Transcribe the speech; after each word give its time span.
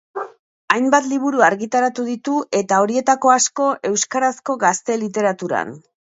Hainbat 0.75 1.09
liburu 1.11 1.43
argitaratu 1.47 2.05
ditu 2.07 2.39
eta 2.61 2.81
horietako 2.85 3.33
asko 3.35 3.69
euskarazko 3.93 4.59
Gazte 4.67 4.99
Literaturan. 5.05 5.79